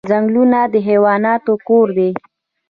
[0.09, 2.09] ځنګلونه د حیواناتو کور دی